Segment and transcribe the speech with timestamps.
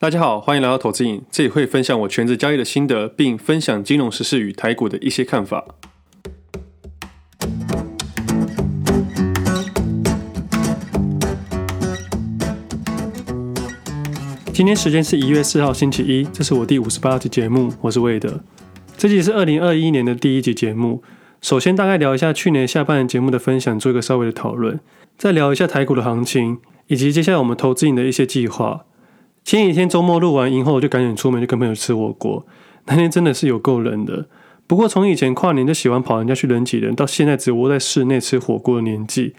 [0.00, 5.64] 大家好，欢迎来到投资瘾，这里会分享我全职交易的心得，并分享金融时事与台股的一些看法。
[14.52, 18.38] 今天时间是一月四号星期一，这是我第五十八集节目，我是魏德。
[18.96, 21.02] 这集是二零二一年的第一集节目。
[21.42, 24.78] 首先大概聊一下去年下半年节目的分享，做一个稍微的讨论，
[25.16, 28.84] 再聊一下台股的行情，以及接下来我们投资瘾的一些计划。
[29.48, 32.44] 前几天周末录完音后，就赶紧出门去跟朋友吃火锅。
[32.84, 34.26] 那天真的是有够冷的。
[34.66, 39.34] 不过从以前跨年就喜欢跑人家去人挤人，到现在只窝在室内吃火锅的年纪，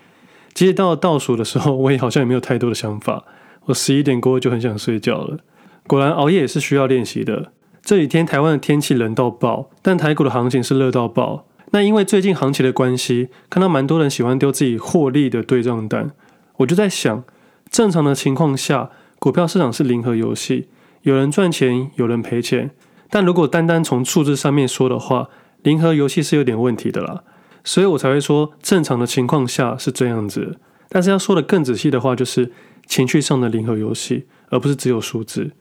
[0.55, 3.23] 即使到了倒数的时候，我也好像也没有太多的想法。
[3.65, 5.37] 我十一点过就很想睡觉了。
[5.85, 7.51] 果然熬夜也是需要练习的。
[7.83, 11.45] 这几天台湾的天气冷到爆，但台股的行情是热到爆。
[11.69, 16.09] 那因为最近行情的关系，看到蛮多人喜欢丢自己获利的对账单，
[16.57, 17.23] 我就在想，
[17.69, 18.89] 正常的情况下。
[19.19, 20.69] 股票市场是零和游戏，
[21.01, 22.71] 有人赚钱，有人赔钱。
[23.09, 25.29] 但如果单单从数字上面说的话，
[25.61, 27.23] 零和游戏是有点问题的啦。
[27.65, 30.57] 所以我才会说，正常的情况下是这样子。
[30.87, 32.53] 但是要说的更仔细的话，就是
[32.87, 35.51] 情绪上的零和游戏，而不是只有数字。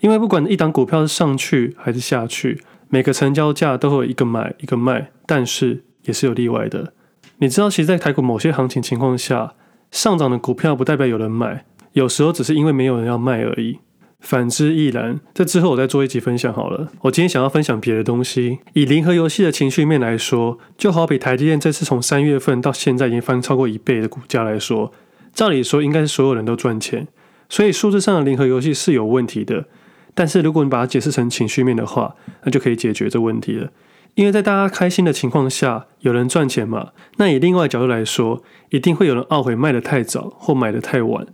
[0.00, 6.92] 因为不管一档股票是上去还是下去，每个成交价都会有一个买一个卖，但是也是有例外的。
[7.38, 9.54] 你知道，其实，在台股某些行情情况下，
[9.90, 11.64] 上涨的股票不代表有人买。
[11.92, 13.78] 有时候只是因为没有人要卖而已，
[14.20, 15.18] 反之亦然。
[15.34, 16.92] 这之后我再做一集分享好了。
[17.02, 18.58] 我今天想要分享别的东西。
[18.74, 24.92] 以零和游戏的情绪面来说，就好比台积电这次从三月份到现在已经翻超过一倍的股价来说，
[25.32, 27.08] 照理说应该是所有人都赚钱，
[27.48, 29.66] 所以数字上的零和游戏是有问题的。
[30.14, 33.70] 但是如果你把它解释成情绪面的话，那就可以解决这问题了。
[34.14, 36.90] 因为在大家开心的情况下，有人赚钱嘛。
[37.16, 41.26] 那以另外角度来说，一定会有人懊悔卖得太早或买得太晚。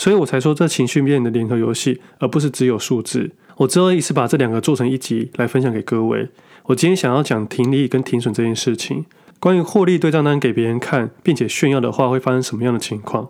[0.00, 3.32] 所以我才说这情绪面的联合游戏，而不是只有数字。
[3.58, 6.30] 我之后一次把这两个做成一集来分享给各位。
[6.68, 9.04] 我今天想要讲停利跟停损这件事情。
[9.38, 13.28] 关于获利对账单给别人看，并且炫耀的话，会发生什么样的情况？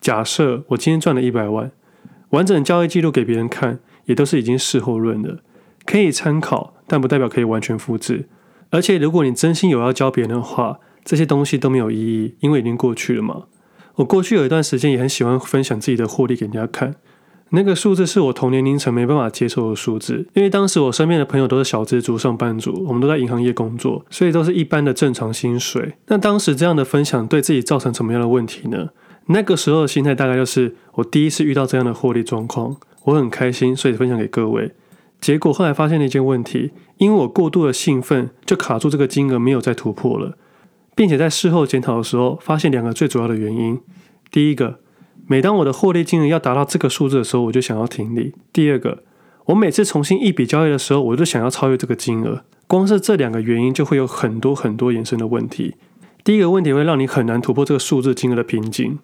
[0.00, 1.70] 假设我今天赚了一百万，
[2.30, 5.40] 完整交易记录给别人看，也都是已经事后论的，
[5.84, 8.26] 可以参考，但不代表可以完全复制。
[8.70, 13.42] 而且如果你真心有要教别人的话，这些东西都没有意义，因为已经过去了嘛。
[14.00, 16.94] 我过去有一段时间也很喜欢分享自己的获利给人家看，
[17.50, 25.94] 那个数字是我同年龄层没办法接受的数字，因为当时我身边的朋友都是小资族、上班族，我们都在银行业工作，所以都是一般的正常薪水。
[26.06, 28.88] 那当时这样的分享对自己造成什么样的问题呢？
[29.26, 34.72] 那个时候的心态大概就是我第一次遇到这样的获利状况，我很开心，所以分享给各位。
[35.20, 40.38] 结果后来发现了一件问题，因为我过度的兴奋，就卡住这个金额没有再突破了。
[40.94, 43.80] 并且在事后检讨的时候，发现两个最主要的原因：
[44.30, 44.80] 第一个，
[45.26, 49.04] 每当我的获利金额要达到这个数字的时候，我就想要停利；第二个，
[49.46, 52.44] 我每次重新一笔交易的时候，我就想要超越这个金额。
[52.66, 55.74] 光是这两个原因，就会有很多很多衍生的问题。
[56.22, 58.98] 第一个问题会让你很难突破这个数字金额的瓶颈；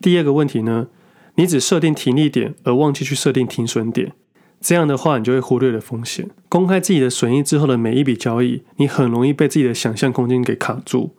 [0.00, 0.86] 第二个问题呢，
[1.34, 4.12] 你只设定停利点，而忘记去设定停损点，
[4.60, 6.30] 这样的话，你就会忽略了风险。
[6.48, 11.14] 公开自己的损益之后的每一笔交易，你很容易被自己的想象空间给卡住。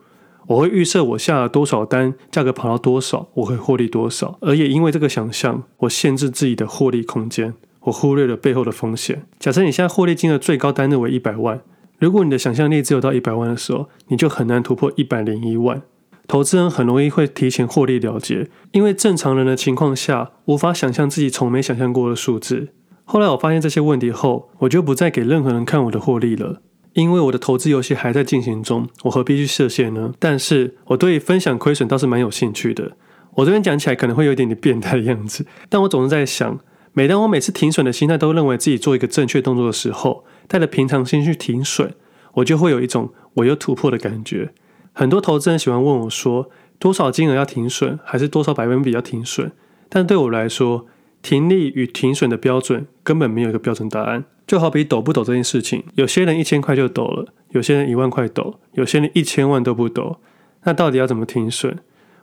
[0.47, 4.37] 我会预设我下了多少单，价格跑到多少，我会获利多少。
[4.41, 9.23] 而也因为这个想象，我限制自己的获利空间，我忽略了背后的风险。
[9.39, 11.61] 假设你现在获利金额最高单日为一百万，
[11.99, 15.81] 如果你的想象力只有到一百万的时候，你就很难突破一百零一万。
[16.27, 22.69] 投资人很容易会提前获利了结，因为正常人的情况下无法想象自己从没想象过的数字。
[23.03, 26.61] 后来我发现这些问题后，我就不再给任何人看我的获利了。
[26.93, 30.13] 因为我的投资游戏还在进行中，我何必去设限呢？
[30.19, 32.91] 但是我对分享亏损倒是蛮有兴趣的。
[33.35, 36.59] 我这边讲起来可能会有一点点变态的样子，但我总是在想，
[36.91, 41.93] 每当我每次停损的心态都认为自己做一个正确动作的时候，带着平常心去停损，
[42.33, 44.51] 我就会有一种我有突破的感觉。
[44.91, 49.53] 很多投资人喜欢问我说，多少金额要停损，还是多少百分比要停损？
[49.87, 50.85] 但对我来说，
[51.21, 54.25] 停利与停损的标准根本没有一个标准答案。
[54.51, 60.17] 就好比抖不抖这件事情，有些人一千块就抖了，有些人一万块抖，有些人一千万都不抖。
[60.65, 61.77] 那到底要怎么停损？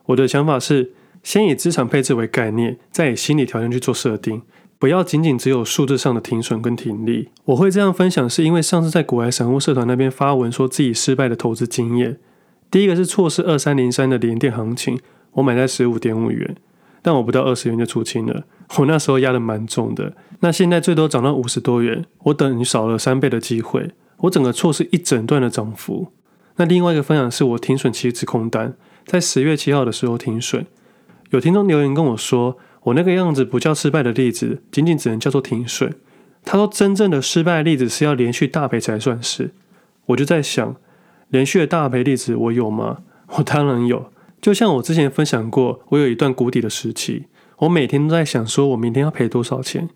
[0.04, 0.92] 我的想法是，
[1.22, 4.42] 先以资产配置为概念，再以心理条件去做设定，
[4.78, 7.30] 不要仅仅只有数字上的停损跟停利。
[7.46, 12.18] 我会这样分享，是因为上次在股癌散户社团那边发文说自己失败的投资经验。
[12.70, 15.00] 第一个是错失二三零三的联电行情，
[15.32, 16.54] 我买在十五点五元。
[17.02, 18.44] 但我不到二十元就出清了，
[18.78, 20.14] 我那时候压得蛮重的。
[20.40, 26.12] 那现在最多涨到五十多元，我等于少了三倍的机会，我整个错失一整段的涨幅。
[26.56, 28.74] 那另外一个分享是我停损期指空单，
[29.06, 30.66] 在十月七号的时候停损。
[31.30, 35.94] 有听众留言跟我说，我那个样子不叫失败的例子，仅仅只能叫做停损。
[36.44, 39.52] 他说真正的失败例子是要连续大赔才算是。
[40.06, 40.76] 我就在想，
[41.28, 42.98] 连续的大赔例子我有吗？
[43.36, 44.10] 我当然有。
[44.40, 47.24] 就像我之前分享过，我有一段谷底的时期，
[47.58, 49.88] 我每天都在想，说我明天要赔多少钱。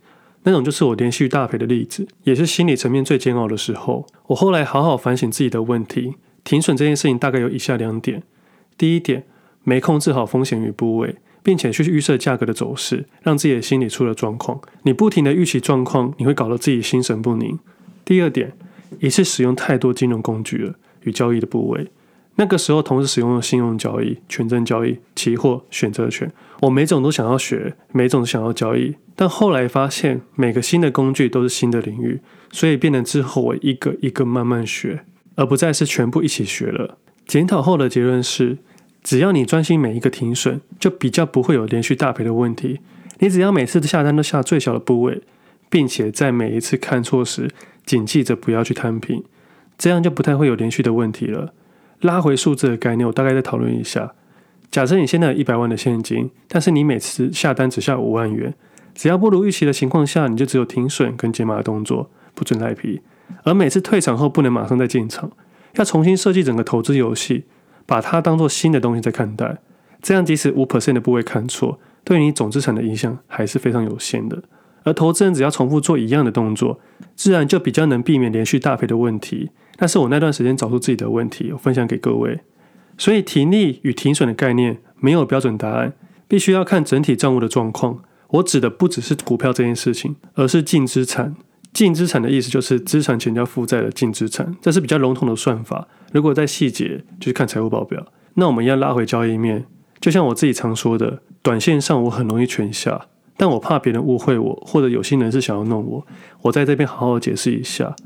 [0.44, 4.04] 那种就是我连续大赔的例子，也是心理层面最煎熬的时候。
[4.26, 8.24] 我后来好好反省自己的问题，停损这件事情大概有以下两点：
[8.76, 9.24] 第一点，
[9.62, 14.60] 没控制好风险与部位，并且去预设价格的走势，让自己的心理出了状况。
[14.82, 17.56] 你不停的预期状况，你会搞得自己心神不宁。
[18.04, 18.52] 第二点，
[18.98, 21.86] 一次使用太多金融工具了与交易的部位。
[22.36, 28.96] 那个时候同时使用了信用交易、权证交易、期货、选择权，我每种都想要学，每种都想要交易。
[29.14, 32.20] 但后来发现每个新的工具都是新的领域，
[32.50, 35.04] 所以变得之后我一个一个慢慢学，
[35.36, 36.96] 而不再是全部一起学了。
[37.26, 38.58] 检讨后的结论是，
[39.02, 42.80] 只要你专心每一个停损，就比较不会有连续大赔的问题。
[43.18, 45.20] 你只要每次下单都下最小的部位，
[45.68, 47.50] 并且在每一次看错时，
[47.84, 49.22] 谨记着不要去摊平，
[49.76, 51.52] 这样就不太会有连续的问题了。
[52.02, 54.12] 拉回数字的概念，我大概再讨论一下。
[54.70, 58.54] 假设你现在有一百万的现金，但是你每次下单只下五万元，
[58.94, 63.00] 只要不如预期的情况下，你就只有停损跟减码的动作，不准赖皮。
[63.44, 65.30] 而每次退场后不能马上再进场，
[65.76, 67.44] 要重新设计整个投资游戏，
[67.86, 69.58] 把它当做新的东西在看待。
[70.00, 74.42] 这样即使五 percent 的部位看错，对你总资产的影响还是非常有限的。
[74.84, 76.80] 而投资人只要重复做一样的动作，
[77.14, 79.50] 自然就比较能避免连续大赔的问题。
[79.82, 82.38] 但是我那段时间找出自己的问题，我分享给各位。
[82.96, 85.92] 所以停利与停损的概念没有标准答案，
[86.28, 87.98] 必须要看整体账务的状况。
[88.28, 91.34] 我指的不只是股票这件事情，而是净资产。
[91.72, 95.88] 净资产的意思就是资产减掉负债的净资产，这是比较笼统的算法。
[96.12, 98.06] 如果在细节，就是看财务报表。
[98.34, 99.64] 那我们要拉回交易面，
[100.00, 106.06] 就像我自己常说的，短线上我很容易全下，但我怕别人误会我，或者有心人是想要弄我。
[106.42, 107.96] 我在这边好好解释一下。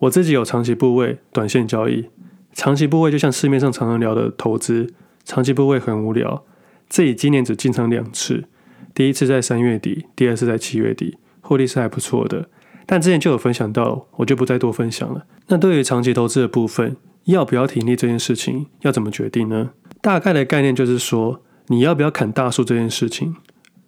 [0.00, 2.08] 我自己有长期部位，短线交易。
[2.52, 4.92] 长期部位就像市面上常常聊的投资，
[5.24, 6.44] 长期部位很无聊。
[6.88, 8.44] 自己今年只进场两次，
[8.94, 12.48] 第一次在三月底，第二次在七月底，获利是还不错的。
[12.86, 15.26] 但之前就有分享到，我就不再多分享了。
[15.48, 19.70] 那对于长期投资的部分，要不要停利这件事情，要怎么决定呢？
[20.00, 23.36] 大概的概念就是说，你要不要砍大树这件事情。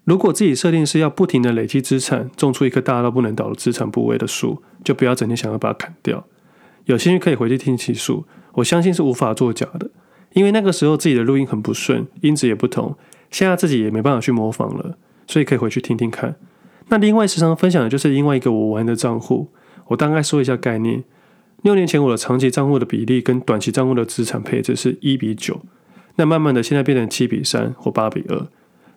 [0.04, 6.26] 如果自己设定是要不停的累积资产，种出一棵大到不能倒的资产部位的树，就不要整天想要把它砍掉。
[6.86, 8.24] 有兴趣可以回去听期数，
[8.54, 9.90] 我相信是无法作假的，
[10.32, 12.96] 因为那个时候自己的录音很不顺，音质也不同，
[13.30, 16.34] 现在自己也没办法去模仿了，所以可以回去听听看。
[16.88, 19.48] 那另外时常分享的就是另外一个我玩的账户，
[19.88, 21.04] 我大概说一下概念。
[21.62, 25.60] 六年前我的长期账户的比例跟短期账户的资产配置是一比九，
[26.16, 28.48] 那慢慢的现在变成七比三或八比二，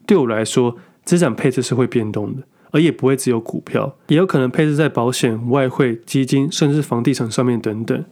[0.08, 0.78] 对我来说。
[1.06, 8.06] 资产配置是会变动的，而也不会只有股票，也有可能配置在保险、外汇、基金，甚至房地产上面等等。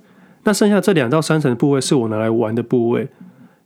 [0.43, 3.09] 那剩下这两到三成的部位是我拿来玩的部位。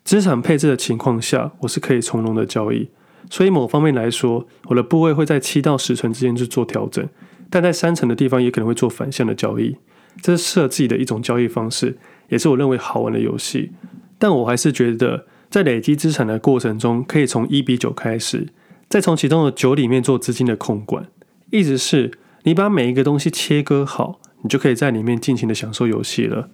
[0.03, 2.89] 资产配置的情况下，我是可以从容的交易。
[3.31, 7.07] 所以某方面来说，我的部位会在七到十成之间去做调整，
[7.49, 9.77] 但在三成的地方也可能会做反向的交易。
[10.21, 11.97] 这是适合自己的一种交易方式，
[12.29, 13.71] 也是我认为好玩的游戏。
[14.19, 18.47] 但我还是觉得，在累积资产的过程中，可以从一比九开始。
[18.87, 21.07] 再从其中的九里面做资金的控管，
[21.51, 22.11] 意思是
[22.43, 26.49] 你把每一个东西切割好，你就可以在里面尽情的享受游戏了。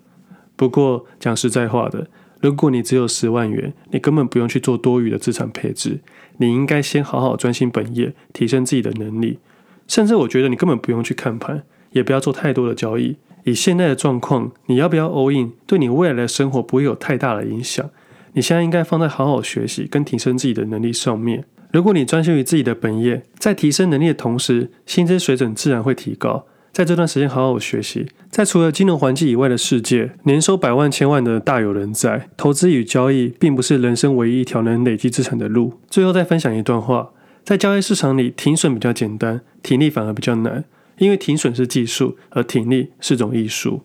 [0.56, 2.08] 不过讲实在话的，
[2.40, 6.00] 如果你只有十万元，你根本不用去做多余的资产配置，
[6.38, 9.40] 你应该先好好专心本业，提升自己的能力。
[9.88, 13.18] 甚至我觉得你根本不用去看盘，也不要做太多的交易。
[13.44, 17.90] 以现在的状况，你要不要 all in，对你未来的生活不会有太大的影响。
[18.34, 21.46] 你现在应该放在好好学习跟提升自己的能力上面。
[21.72, 26.46] 如果你专心于自己的本业，在提升能力的同时，薪资水准自然会提高。
[26.74, 32.30] 在这段时间好好学习，在除了金融环境以外的世界，年收百万千万的大有人在。
[32.36, 35.74] 投资与交易并不是人生唯一一条能累积资产的路。
[35.90, 37.12] 最后再分享一段话：
[37.44, 40.64] 在交易市场里，停损比较简单，停利反而比较难，
[40.98, 43.82] 因为停损是技术，而停利是种艺术。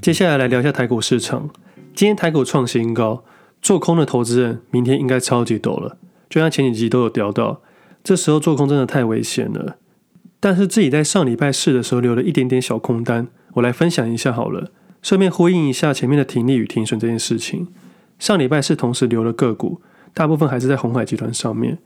[0.00, 1.50] 接下来来聊一下台股市场。
[1.92, 3.24] 今天台股创新高，
[3.60, 5.98] 做空的投资人明天应该超级抖了。
[6.30, 7.60] 就像前几集都有聊到，
[8.04, 9.76] 这时候做空真的太危险了。
[10.40, 14.70] 但是自己在上礼拜四的时候留了一点点小空单，我来分享一下好了，
[15.02, 17.66] 顺便呼应一下前面的停利与停损这件事情。
[18.20, 19.80] 上礼拜四同时留了个股，
[20.14, 21.78] 大部分还是在红海集团上面。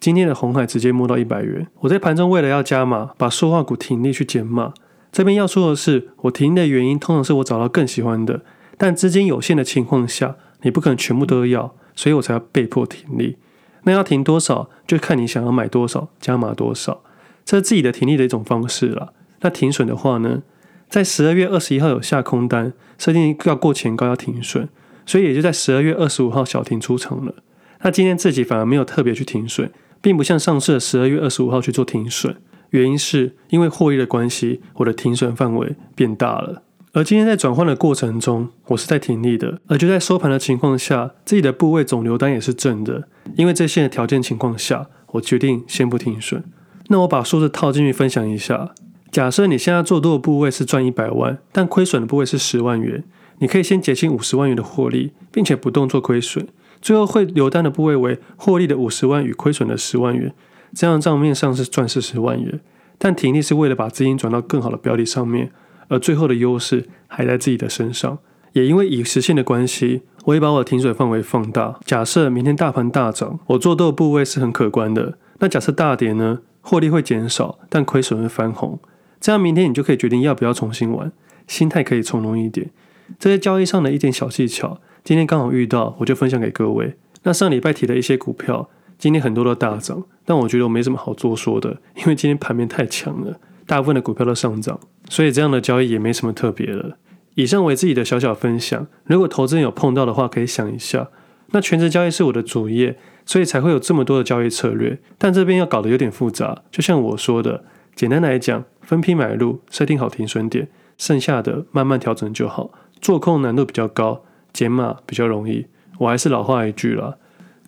[0.00, 4.74] 今天的红海直接摸到一百元，我在盘中为了要加码，把塑化股停利去减码。
[5.12, 8.42] 这边要说的是，我停的原因通常是我找到更喜欢的，
[8.78, 13.36] 但资金有限的情况下，你不可能全部都要，所以我才要被迫停利。
[13.84, 17.02] 那要停多少，就看你想要买多少，加码多少，
[17.44, 19.12] 这是自己的停利的一种方式了。
[19.40, 20.42] 那停损的话呢，
[20.88, 24.68] 在十二月二十一号有下空单，设定要过前高要停损，
[25.06, 27.34] 所以也就在十二月二十五号小停出场了。
[27.82, 32.36] 那今天自己反而没有特别去停损，并不像上次十二月二十五号去做停损，
[32.70, 36.62] 原因是因为获利的关系，我的停损范围变大了。
[36.92, 43.06] 而今天在转换的过程中，我是在停利的，而就在收盘的情况下，自己的部位总留单也是正的。
[43.36, 46.42] 因为这些的条件情况下，我决定先不停损。
[46.88, 48.74] 那我把数字套进去分享一下。
[49.12, 53.04] 假设你现在做多的部位是赚一百万，但亏损的部位是十万元，
[53.38, 56.48] 你可以先结清五十万元的获利，并且不动做亏损。
[56.82, 60.34] 最后会留单的部位为获利的五十万与亏损的十万元，
[60.74, 62.60] 这样账面上是赚四十万元。
[62.98, 65.50] 但停利是为了把资金转到更好的标的上面。
[65.88, 68.18] 而最后的优势还在自己的身上，
[68.52, 71.80] 也因为已实现的关系，我也把我的停损范围放大。
[71.84, 75.18] 假设明天大盘大涨，我做多的部位是很可观的。
[75.40, 76.40] 那假设大跌呢？
[76.62, 78.78] 获利会减少，但亏损会翻红。
[79.18, 81.10] 这样明天你就可以决定要不要重新玩，
[81.46, 82.70] 心态可以从容一点。
[83.18, 86.94] 这些交易上的一点小技巧，今天刚好遇到，我就分享给各位。
[87.22, 88.68] 那上礼拜提的一些股票，
[89.00, 93.40] 今天很多都大涨，但我觉得我没什么好做说的，因为今天盘面太强了。
[93.66, 94.78] 大部分的股票都上涨，
[95.08, 96.98] 所以这样的交易也没什么特别的。
[97.34, 101.08] 以上为自己的小小分享，如果投资人有碰到的话，可以想一下。
[101.52, 104.98] 那全职交易是我的主业，所以才会有这么多的交易策略。
[105.16, 107.64] 但这边要搞得有点复杂，就像我说的，
[107.94, 112.70] 简单来讲，分批买入，设定好停损点，剩下的慢慢调整就好。
[113.00, 115.66] 做空难度比较高，减码比较容易。
[115.98, 117.16] 我还是老话一句啦，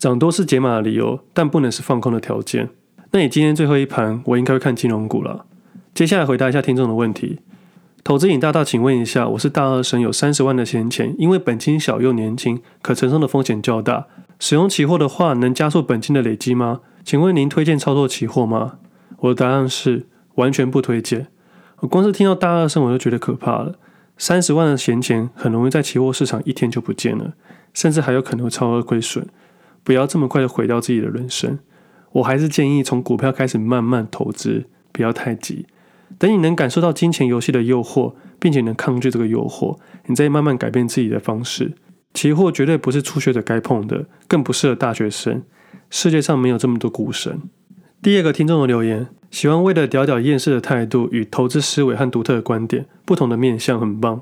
[0.02, 2.70] 涨多是解码的理由，但不能是放空的条件。
[3.12, 5.46] 那你今天最后一盘，我应该会看金融股了。
[5.94, 7.38] 接下来回答一下听众的问题。
[8.02, 14.08] 投资引大大，请问一下，我是大二生，有三十万的闲钱，因为本金小又年轻，可承受的风险较大。
[14.40, 16.80] 使用期货的话，能加速本金的累积吗？
[17.04, 18.78] 请问您推荐操作期货吗？
[19.18, 21.28] 我的答案是完全不推荐。
[21.78, 23.76] 我光是听到大二生，我就觉得可怕了。
[24.18, 27.34] 三十万的闲钱很容易在期货市场一天就不见了，
[27.72, 29.24] 甚至还有可能超额亏损。
[29.84, 31.58] 不要这么快的毁掉自己的人生。
[32.12, 35.66] 我还是建议从股票开始慢慢投资，不要太急。
[36.18, 41.72] 等你能感受到金钱游戏的诱惑，并且能抗拒这个诱惑，你再慢慢改变自己的方式。
[42.12, 45.42] 期货绝对不是初学者该碰的，更不适合大学生。
[45.88, 47.40] 世界上没有这么多股神。
[48.02, 54.20] 第二个听众的留言，喜欢为了屌屌厌世的态度与投资思维和独特的观点，不同的面向很棒。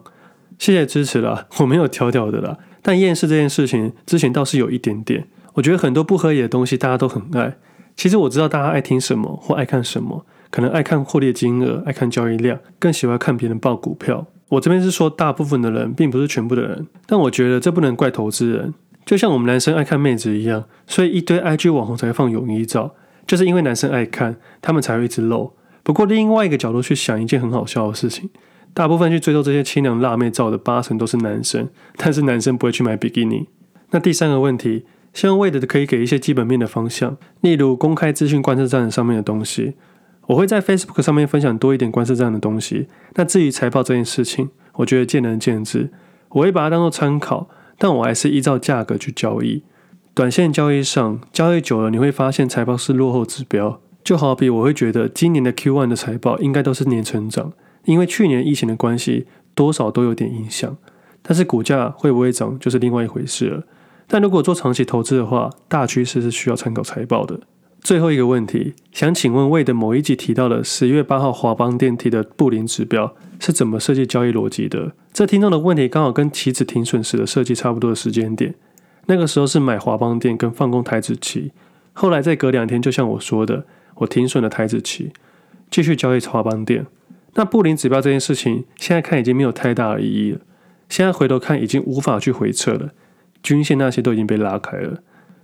[0.59, 5.27] 谢谢支持啦，我没有屌屌的啦，但厌世这件事情之前倒是有一点点。
[5.61, 7.59] 我觉得很多不合理的东西大家都很爱。
[7.95, 10.25] 其实我知道大家爱听什么或爱看什么。
[10.51, 14.27] 可能爱看获利金额，爱看交易量，更喜欢看别人报股票。
[14.49, 16.87] 我这边是说大部分的人，并不是全部的人。
[17.07, 18.73] 但我觉得这不能怪投资人，
[19.05, 22.95] 就像我们男生爱看妹子一样，所以一堆 IG 网红才会放泳衣照，
[23.27, 25.53] 就是因为男生爱看，他们才会一直露。
[25.83, 28.31] 不过另外一个角度去想，一件很好笑的事情，
[28.73, 33.47] 大部分去追踪这些清凉辣妹照的八成都是男生，但是男生不会去买比基尼。
[33.91, 39.75] 那第三个问题，希望为的可以给一些基本面的方向，例如公开资讯观测站上面的东西。
[40.27, 42.87] 我会在 Facebook 上面分享多一点观测站的东西。
[43.15, 45.91] 那至于财报这件事情，我觉得见仁见智。
[46.29, 49.65] 我会把它当做参考，但我还是依照价格去交易。
[50.15, 53.81] 短线交易上，交易久了你会发现财报是落后指标。
[54.05, 57.53] 就好比我会觉得今年的 Q1 的财报应该都是年成长，
[57.85, 59.27] 因为去年疫情的关系，
[59.57, 60.77] 多少都有点影响。
[61.23, 63.65] 但是股价会不会涨，就是另外一回事了。
[64.13, 67.39] 但如果做长期投资的话，大趋势是需要参考财报的。
[67.81, 74.93] 最后一个问题，想请问魏的某一集提到的十月八号华邦电提的布林指标是怎么设计交易逻辑的？
[75.13, 78.57] 这听众的问题刚好跟期指停损时的设计差不多的时间点。
[79.07, 81.53] 那个时候是买华邦电跟放空台子期，
[81.93, 83.65] 后来再隔两天，就像我说的，
[83.95, 85.13] 我停损了台子期，
[85.71, 86.85] 继续交易华邦电。
[87.35, 90.41] 那布林指标这件事情，现在看已经没有太大的意义了。
[90.89, 92.91] 现在回头看，已经无法去回撤了，
[93.43, 94.99] 均线那些都已经被拉开了。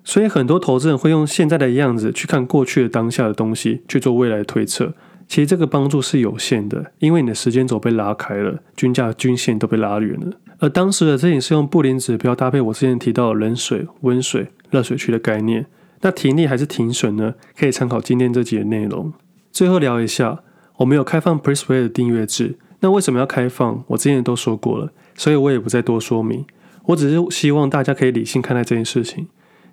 [0.04, 4.94] 所以很多投资人会用现在的样子去看过去的当下的东西去做未来的推测，
[5.26, 10.36] 其实这个帮助是有限的，因为你的时间轴被拉开了，均价均线都被拉远了。
[10.58, 15.66] 而当时的这里是用布林指标搭配我之前提到的冷水、温水、热水区的概念，
[16.02, 17.34] 那停利还是停损呢？
[17.58, 19.12] 可以参考今天这集的内容。
[19.50, 20.40] 最后聊一下，
[20.76, 23.82] 我们有开放 Pressplay 的订阅制，那为什么要开放？
[23.88, 26.44] 我之前都说过了，所以我也不再多说明。
[26.86, 29.28] 我只是希望大家可以理性看待这件事情。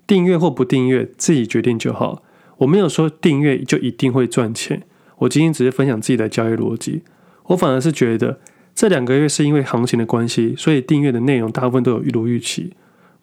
[0.05, 2.21] 订阅或不订阅，自己决定就好。
[2.57, 4.83] 我没有说订阅就一定会赚钱。
[5.19, 7.03] 我今天只是分享自己的交易逻辑。
[7.47, 8.39] 我反而是觉得，
[8.75, 12.73] 这两个月是因为行情的关系，所以订阅的内容大部分都有预如预期，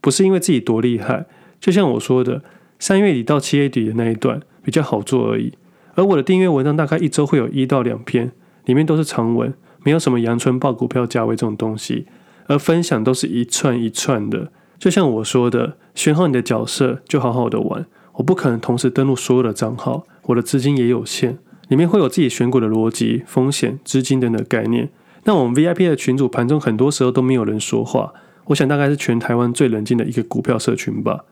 [0.00, 1.26] 不是因为自己多厉害。
[1.60, 2.42] 就像我说的，
[2.78, 5.52] 三月底到七月底的那一段比较好做而已。
[5.94, 8.32] 而我的订阅文章大概一周会有一到两篇，
[8.64, 9.52] 里面都是长文，
[9.84, 12.06] 没有什么阳春报股票价位这种东西，
[12.50, 14.50] 而分享都是一串一串的。
[14.76, 17.86] 就像我说的，选好你的角色，就好好的玩。
[18.14, 21.38] 我不可能同时登录所有的账号，我的资金也有限，
[21.68, 24.90] 里面会有自己选股的逻辑、风险、资金等等概念。
[25.24, 28.12] 那我们 VIP 的群组盘中很多时候都没有人说话，
[28.46, 31.24] 我想大概是全台湾最冷静的一个股票社群吧。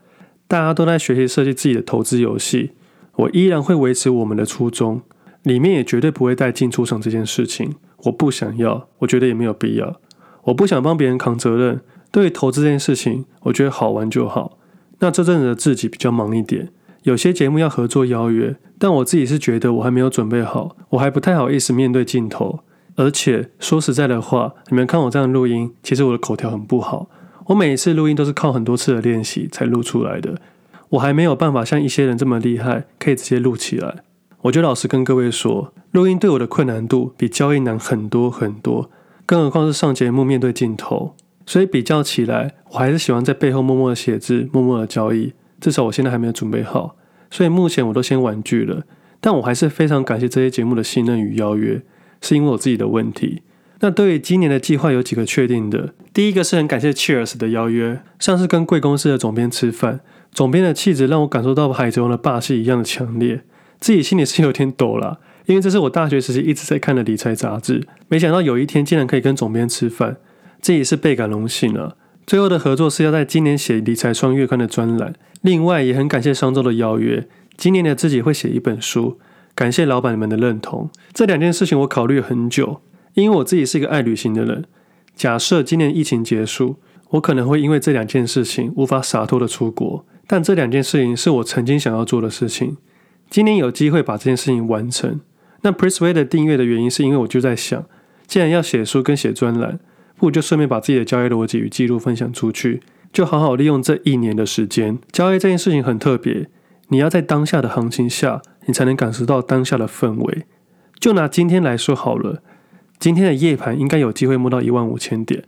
[0.46, 2.70] 大家都在学习设计自己的投资游戏，
[3.16, 5.02] 我依然会维持我们的初衷，
[5.42, 7.74] 里面也绝对不会带进出场这件事情。
[8.04, 10.00] 我不想要，我觉得也没有必要。
[10.44, 11.80] 我不想帮别人扛责任。
[12.10, 14.58] 对于投资这件事情，我觉得好玩就好。
[15.00, 16.70] 那这阵子的自己比较忙一点，
[17.02, 22.60] 有些节目要合作邀约，但我自己是觉得我还没有准备好，我还不太好意思面对镜头。
[22.96, 27.08] 而且说实在的话，你们看我这样录音，其实我的口条很不好。
[27.46, 30.40] 我每一次录音都是靠很多次的练习才录出来的。
[30.88, 34.02] 我还没有办法像一些人这么厉害，可以直接录起来。
[34.42, 38.90] 我就老实跟各位说，录音对我的困难度比交易难很多很多，
[39.28, 41.14] 更何况是上节目面对镜头。
[41.44, 45.34] 所以比较起来，我还是喜欢在背后默默的写字，默默的交易。
[45.60, 46.96] 至少我现在还没有准备好，
[47.30, 48.84] 所以目前我都先婉拒了。
[49.20, 51.82] 但我还是非常感谢这些节目的信任与邀约。
[52.22, 53.42] 是因为我自己的问题。
[53.80, 55.94] 那对于今年的计划有几个确定的。
[56.12, 60.00] 第一个是很感谢 Cheers 的邀约，像是跟贵公司的总编吃饭，
[60.32, 63.42] 总编的气质让我感受到海贼王的霸气一样的强烈，
[63.78, 65.18] 自己心里是有点抖啦，
[65.48, 70.18] 因为这是我大学时期一直在看的理财杂志，没想到有一天竟然可以跟总编吃饭，
[70.60, 71.96] 这也是倍感荣幸啊。
[72.26, 77.26] 最后的合作是要在今年写理财双月刊的专栏，另外也很感谢商周的邀约，
[77.56, 79.18] 今年的自己会写一本书。
[79.54, 82.82] 感谢老板们的认同，这两件事情我考虑很久，
[83.14, 84.66] 因为我自己是一个爱旅行的人。
[85.16, 86.76] 假设今年疫情结束，
[87.12, 92.76] 我可能会因为这两件事情无法洒脱的出国，但这两件事情是我曾经想要做的事情。
[93.30, 95.18] 今年有机会把这件事情完成。
[95.62, 97.84] 那 Persuade 订阅的原因是因为我就在想，
[98.26, 99.78] 既然要写书跟写专栏，
[100.16, 104.98] 不如就顺便把自己的交易逻辑与记录分享出去，就好好利用这一年的时间。
[105.10, 106.48] 交易这件事情很特别，
[106.88, 108.42] 你要在当下的行情下。
[108.68, 110.44] 你才能感受到当下的氛围。
[111.00, 112.42] 就拿今天来说好了，
[112.98, 115.42] 今天的夜盘应该有机会摸到一万五千点。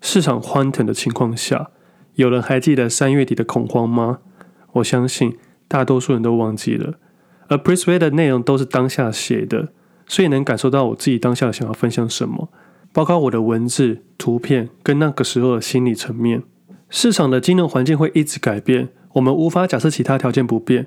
[0.00, 1.68] 市场欢腾的情况下，
[2.14, 4.20] 有人还记得三月底的恐慌吗？
[4.72, 5.36] 我相信
[5.68, 6.94] 大多数人都忘记了。
[7.48, 9.68] 而 Persuade 的内容都是当下写的，
[10.06, 12.48] 所以能感受到我自己当下想要分享什么，
[12.92, 16.42] 包括我的文字、图片跟那个时候的心理层面。
[16.90, 20.86] 市场的金融环境会一直改变，我们无法假设其他条件不变。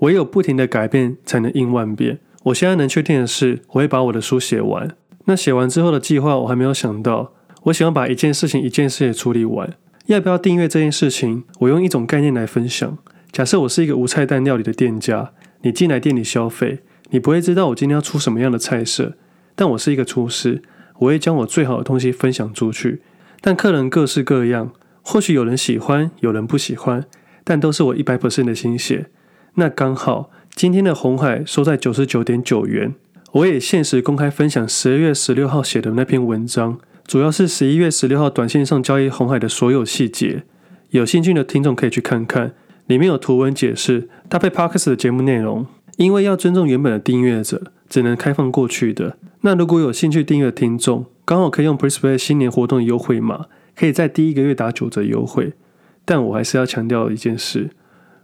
[0.00, 2.20] 唯有不停的改变，才能应万变。
[2.44, 4.94] 我现在能确定的是，我会把我的书写完。
[5.24, 7.32] 那写完之后的计划，我还没有想到。
[7.64, 9.76] 我喜欢把一件事情一件事情处理完。
[10.06, 11.42] 要不要订阅这件事情？
[11.58, 12.96] 我用一种概念来分享。
[13.32, 19.14] 假设我是一个无菜单料理的店家，你进来店里消费，你不会知道我今天要出什么样的菜色。
[19.54, 20.62] 但我是一个厨师，
[20.98, 23.02] 我会将我最好的东西分享出去。
[23.40, 27.04] 但客人各式各样，或许有人喜欢，有人不喜欢，
[27.42, 29.06] 但都是我一百 percent 的心血。
[29.54, 32.94] 那刚好，今天的红海收在九十九点九元。
[33.32, 40.44] 我也限时公开分享十二月十六号写的那篇文章，主要是十一月十六号短线上交易红海的所有细节。
[40.90, 42.54] 有兴趣的听众可以去看看，
[42.88, 45.64] 里面有图文解释，搭配 Podcast 的节目内容。
[45.98, 49.18] 因为要尊重原本的订阅者，只能开放过去的。
[49.40, 53.46] 那如果有兴趣订阅的听众，刚好可以用 Persuade 新年活动的优惠码，
[53.76, 55.54] 可以在第一个月打九折优惠。
[56.04, 57.70] 但我还是要强调一件事。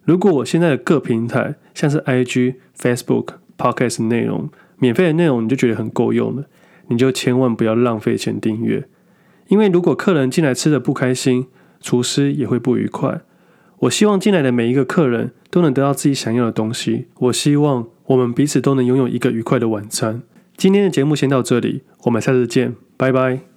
[0.04, 4.48] 如果我现在的各平台像是 IG、Facebook、Podcast 内容
[4.78, 6.44] 免费的内容你就觉得很够用了，
[6.88, 8.86] 你就千万不要浪费钱订阅，
[9.48, 11.48] 因为如果客人进来吃的不开心，
[11.80, 13.22] 厨师也会不愉快。
[13.84, 17.06] 我希望进来的每一个客人都能得到自己想要的东西。
[17.18, 20.22] 我希望我们彼此都能拥有一个愉快的晚餐。
[20.56, 23.53] 今天的节目先到这里，我们下次见，拜拜。